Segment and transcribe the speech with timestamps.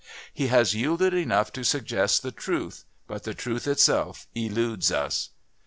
[0.33, 5.29] He has yielded enough to suggest the truth, but the truth itself eludes us.